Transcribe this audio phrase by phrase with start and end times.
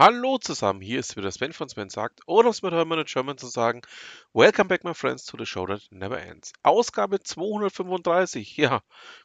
[0.00, 3.36] Hallo zusammen, hier ist wieder Sven von Sven sagt, oder um es mit Hermann German
[3.36, 3.82] zu sagen,
[4.32, 6.54] Welcome back my friends to the show that never ends.
[6.62, 8.80] Ausgabe 235, ja,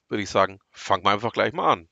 [0.10, 1.90] würde ich sagen, fangen wir einfach gleich mal an.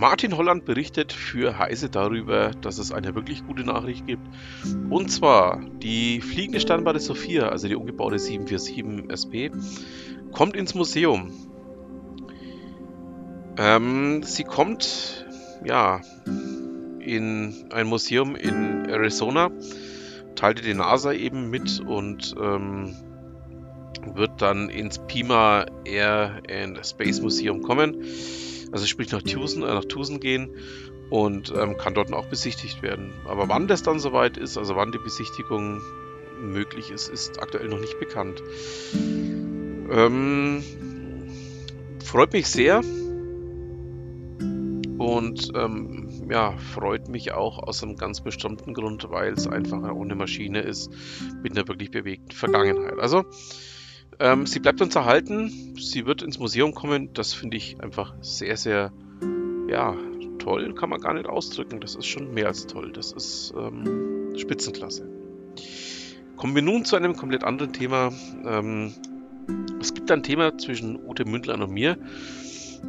[0.00, 4.26] Martin Holland berichtet für Heise darüber, dass es eine wirklich gute Nachricht gibt.
[4.88, 9.52] Und zwar die fliegende Sternwarte Sophia, also die umgebaute 747 SP,
[10.32, 11.30] kommt ins Museum.
[13.58, 15.26] Ähm, sie kommt,
[15.66, 16.00] ja,
[17.00, 19.50] in ein Museum in Arizona,
[20.34, 22.94] teilte die NASA eben mit und ähm,
[24.14, 28.02] wird dann ins Pima Air and Space Museum kommen.
[28.72, 30.54] Also sprich nach Tucson, äh, nach Tucson gehen
[31.10, 33.12] und ähm, kann dort auch besichtigt werden.
[33.26, 35.82] Aber wann das dann soweit ist, also wann die Besichtigung
[36.40, 38.42] möglich ist, ist aktuell noch nicht bekannt.
[39.90, 40.62] Ähm,
[42.04, 42.82] freut mich sehr
[44.98, 50.00] und ähm, ja, freut mich auch aus einem ganz bestimmten Grund, weil es einfach auch
[50.00, 50.90] eine Maschine ist
[51.42, 52.98] mit einer wirklich bewegten Vergangenheit.
[52.98, 53.24] Also
[54.20, 55.74] ähm, sie bleibt uns erhalten.
[55.78, 57.12] Sie wird ins Museum kommen.
[57.14, 58.92] Das finde ich einfach sehr, sehr,
[59.68, 59.96] ja,
[60.38, 60.74] toll.
[60.74, 61.80] Kann man gar nicht ausdrücken.
[61.80, 62.92] Das ist schon mehr als toll.
[62.92, 65.08] Das ist ähm, Spitzenklasse.
[66.36, 68.12] Kommen wir nun zu einem komplett anderen Thema.
[68.46, 68.94] Ähm,
[69.80, 71.98] es gibt ein Thema zwischen Ute Mündler und mir,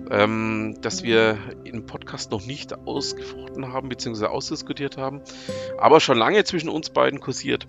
[0.10, 4.26] ähm, das wir im Podcast noch nicht ausgefochten haben bzw.
[4.26, 5.22] ausdiskutiert haben,
[5.78, 7.68] aber schon lange zwischen uns beiden kursiert.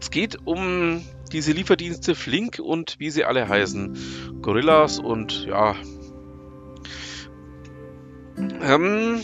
[0.00, 4.40] Es geht um diese Lieferdienste Flink und wie sie alle heißen.
[4.42, 5.74] Gorillas und ja.
[8.62, 9.20] Ähm,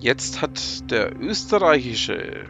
[0.00, 2.44] jetzt hat der österreichische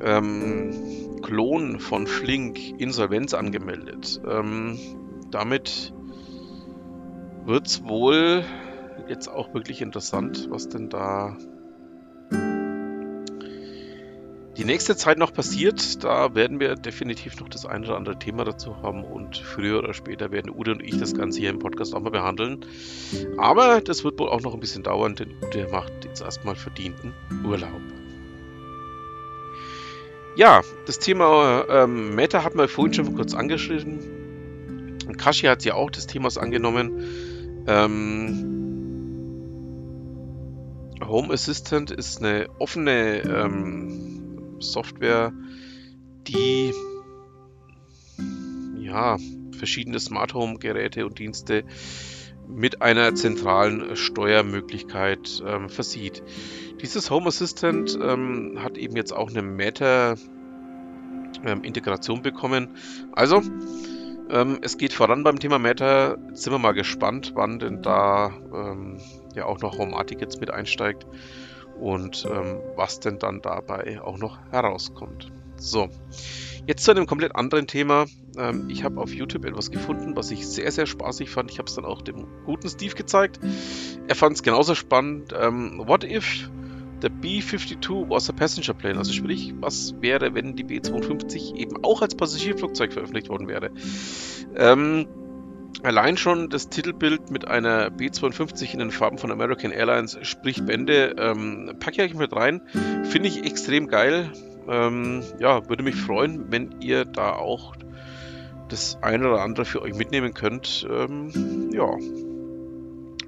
[0.00, 4.20] ähm, Klon von Flink Insolvenz angemeldet.
[4.28, 4.78] Ähm,
[5.30, 5.92] damit
[7.44, 8.44] wird es wohl
[9.08, 11.36] jetzt auch wirklich interessant, was denn da
[14.56, 16.04] die nächste Zeit noch passiert.
[16.04, 19.94] Da werden wir definitiv noch das ein oder andere Thema dazu haben und früher oder
[19.94, 22.64] später werden Ude und ich das Ganze hier im Podcast auch mal behandeln.
[23.36, 27.12] Aber das wird wohl auch noch ein bisschen dauern, denn Ude macht jetzt erstmal verdienten
[27.44, 27.82] Urlaub.
[30.36, 34.00] Ja, das Thema ähm, Meta hat man vorhin schon kurz angeschrieben.
[35.16, 37.64] Kashi hat ja auch des Themas angenommen.
[37.66, 38.50] Ähm,
[41.06, 44.13] Home Assistant ist eine offene ähm,
[44.64, 45.32] Software,
[46.26, 46.72] die
[48.78, 49.16] ja,
[49.58, 51.64] verschiedene Smart Home Geräte und Dienste
[52.48, 56.22] mit einer zentralen Steuermöglichkeit ähm, versieht.
[56.82, 62.76] Dieses Home Assistant ähm, hat eben jetzt auch eine Meta-Integration ähm, bekommen.
[63.12, 63.40] Also,
[64.30, 66.16] ähm, es geht voran beim Thema Meta.
[66.28, 68.98] Jetzt sind wir mal gespannt, wann denn da ähm,
[69.34, 71.06] ja auch noch Homematic jetzt mit einsteigt
[71.80, 75.30] und ähm, was denn dann dabei auch noch herauskommt.
[75.56, 75.88] So,
[76.66, 78.06] jetzt zu einem komplett anderen Thema.
[78.36, 81.50] Ähm, ich habe auf YouTube etwas gefunden, was ich sehr, sehr spaßig fand.
[81.50, 83.40] Ich habe es dann auch dem guten Steve gezeigt.
[84.08, 85.32] Er fand es genauso spannend.
[85.38, 86.50] Ähm, what if
[87.02, 88.98] the B-52 was a passenger plane?
[88.98, 93.70] Also sprich, was wäre, wenn die B-52 eben auch als Passagierflugzeug veröffentlicht worden wäre?
[94.56, 95.06] Ähm,
[95.84, 101.14] Allein schon das Titelbild mit einer B-52 in den Farben von American Airlines spricht Bände.
[101.18, 102.62] Ähm, packe ich mit rein.
[103.04, 104.32] Finde ich extrem geil.
[104.66, 107.74] Ähm, ja, würde mich freuen, wenn ihr da auch
[108.70, 110.86] das eine oder andere für euch mitnehmen könnt.
[110.90, 111.90] Ähm, ja,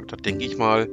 [0.07, 0.89] da denke ich mal,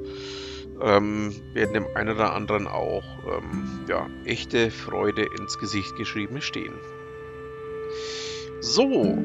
[0.81, 6.73] ähm, werden dem einen oder anderen auch ähm, ja, echte Freude ins Gesicht geschrieben stehen.
[8.59, 9.17] So.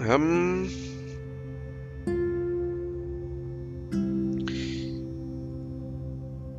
[0.00, 0.68] Ähm,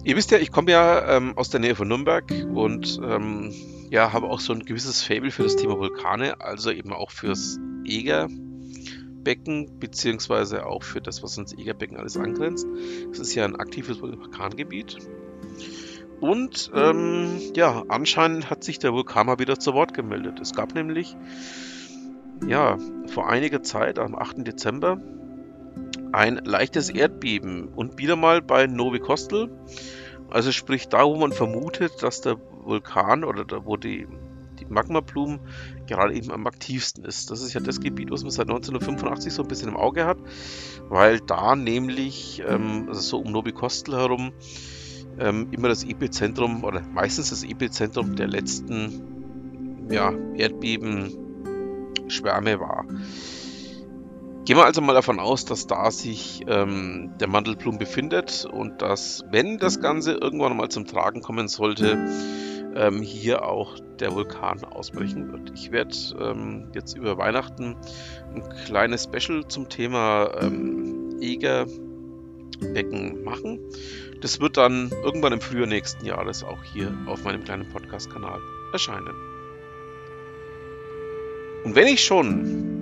[0.07, 3.53] Ihr wisst ja, ich komme ja ähm, aus der Nähe von Nürnberg und ähm,
[3.89, 7.59] ja, habe auch so ein gewisses Fable für das Thema Vulkane, also eben auch fürs
[7.83, 12.65] Egerbecken, beziehungsweise auch für das, was ans Egerbecken alles angrenzt.
[13.11, 14.97] Es ist ja ein aktives Vulkangebiet.
[16.21, 20.39] Und ähm, ja, anscheinend hat sich der Vulkan mal wieder zu Wort gemeldet.
[20.39, 21.17] Es gab nämlich
[22.47, 22.77] ja
[23.07, 24.47] vor einiger Zeit, am 8.
[24.47, 25.01] Dezember,
[26.11, 29.49] ein leichtes Erdbeben und wieder mal bei Novi Kostel.
[30.29, 34.07] Also sprich da, wo man vermutet, dass der Vulkan oder da, wo die
[34.59, 35.39] die Magmablumen
[35.87, 37.31] gerade eben am aktivsten ist.
[37.31, 40.17] Das ist ja das Gebiet, was man seit 1985 so ein bisschen im Auge hat,
[40.89, 44.31] weil da nämlich, ähm, also so um Novi Kostel herum,
[45.19, 52.85] ähm, immer das Epizentrum oder meistens das Epizentrum der letzten ja, Erdbebenschwärme war.
[54.47, 59.25] Gehen wir also mal davon aus, dass da sich ähm, der Mandelblum befindet und dass,
[59.29, 62.07] wenn das Ganze irgendwann mal zum Tragen kommen sollte,
[62.73, 65.51] ähm, hier auch der Vulkan ausbrechen wird.
[65.53, 67.75] Ich werde ähm, jetzt über Weihnachten
[68.33, 73.59] ein kleines Special zum Thema ähm, Egerbecken machen.
[74.21, 78.39] Das wird dann irgendwann im Frühjahr nächsten Jahres auch hier auf meinem kleinen Podcast-Kanal
[78.71, 79.13] erscheinen.
[81.65, 82.76] Und wenn ich schon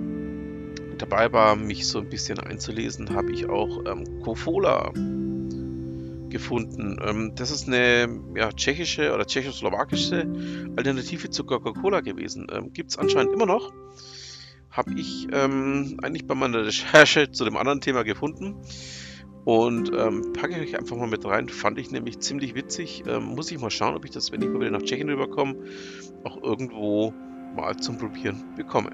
[0.98, 4.92] dabei war, mich so ein bisschen einzulesen, habe ich auch ähm, Kofola
[6.28, 6.98] gefunden.
[7.02, 10.26] Ähm, das ist eine ja, tschechische oder tschechoslowakische
[10.76, 12.46] Alternative zu Coca-Cola gewesen.
[12.52, 13.72] Ähm, Gibt es anscheinend immer noch.
[14.70, 18.56] Habe ich ähm, eigentlich bei meiner Recherche zu dem anderen Thema gefunden.
[19.44, 21.48] Und ähm, packe ich euch einfach mal mit rein.
[21.48, 23.04] Fand ich nämlich ziemlich witzig.
[23.06, 25.54] Ähm, muss ich mal schauen, ob ich das, wenn ich mal wieder nach Tschechien rüberkomme,
[26.24, 27.14] auch irgendwo
[27.54, 28.90] mal zum Probieren bekomme.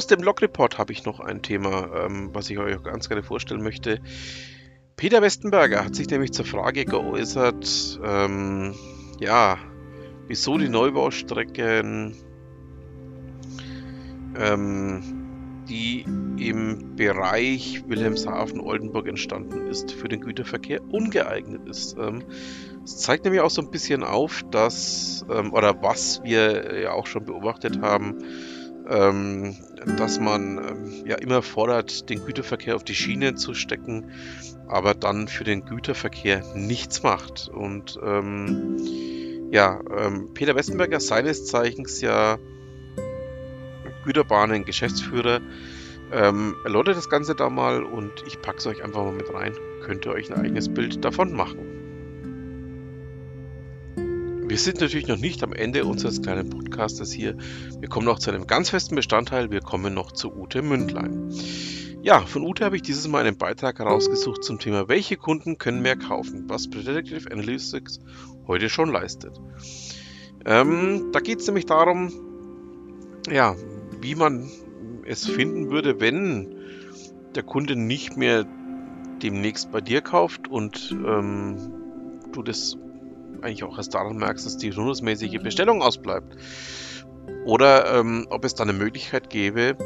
[0.00, 3.62] Aus dem Log-Report habe ich noch ein Thema, ähm, was ich euch ganz gerne vorstellen
[3.62, 4.00] möchte.
[4.96, 8.74] Peter Westenberger hat sich nämlich zur Frage geäußert, ähm,
[9.18, 9.58] ja,
[10.26, 12.16] wieso die Neubaustrecken,
[14.38, 16.06] ähm, die
[16.38, 21.98] im Bereich Wilhelmshaven-Oldenburg entstanden ist, für den Güterverkehr ungeeignet ist.
[21.98, 22.24] Ähm,
[22.82, 27.06] es zeigt nämlich auch so ein bisschen auf, dass, ähm, oder was wir ja auch
[27.06, 28.24] schon beobachtet haben,
[28.90, 29.56] ähm,
[29.96, 34.10] dass man ähm, ja immer fordert, den Güterverkehr auf die Schiene zu stecken,
[34.68, 37.48] aber dann für den Güterverkehr nichts macht.
[37.48, 42.38] Und ähm, ja, ähm, Peter Westenberger, seines Zeichens ja
[44.04, 45.40] Güterbahnen Geschäftsführer,
[46.12, 49.54] ähm, erläutert das Ganze da mal und ich packe es euch einfach mal mit rein.
[49.84, 51.79] Könnt ihr euch ein eigenes Bild davon machen.
[54.50, 57.36] Wir sind natürlich noch nicht am Ende unseres kleinen Podcastes hier.
[57.78, 59.52] Wir kommen noch zu einem ganz festen Bestandteil.
[59.52, 61.32] Wir kommen noch zu Ute Mündlein.
[62.02, 65.82] Ja, von Ute habe ich dieses Mal einen Beitrag herausgesucht zum Thema, welche Kunden können
[65.82, 68.00] mehr kaufen, was Predictive Analytics
[68.48, 69.40] heute schon leistet.
[70.44, 72.10] Ähm, da geht es nämlich darum,
[73.30, 73.54] ja,
[74.00, 74.50] wie man
[75.04, 76.56] es finden würde, wenn
[77.36, 78.44] der Kunde nicht mehr
[79.22, 81.72] demnächst bei dir kauft und ähm,
[82.32, 82.76] du das
[83.42, 86.36] eigentlich auch erst daran merkst, dass die turnusmäßige Bestellung ausbleibt.
[87.44, 89.76] Oder ähm, ob es da eine Möglichkeit gäbe,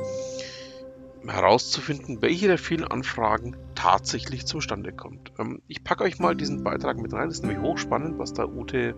[1.27, 5.33] herauszufinden, welche der vielen Anfragen tatsächlich zustande kommt.
[5.39, 8.47] Ähm, ich packe euch mal diesen Beitrag mit rein, das ist nämlich hochspannend, was da
[8.47, 8.95] Ute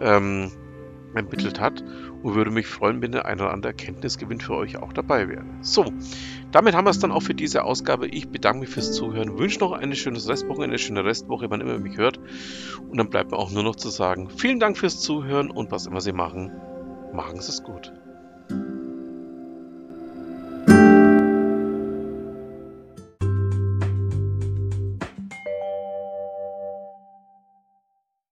[0.00, 0.50] ähm,
[1.18, 1.84] ermittelt hat
[2.22, 5.44] und würde mich freuen, wenn der ein oder andere Erkenntnisgewinn für euch auch dabei wäre.
[5.60, 5.92] So,
[6.50, 8.08] damit haben wir es dann auch für diese Ausgabe.
[8.08, 11.74] Ich bedanke mich fürs Zuhören, wünsche noch eine schöne Restwoche, eine schöne Restwoche, wann immer
[11.74, 12.18] ihr mich hört.
[12.88, 15.86] Und dann bleibt mir auch nur noch zu sagen, vielen Dank fürs Zuhören und was
[15.86, 16.52] immer Sie machen,
[17.12, 17.92] machen Sie es gut.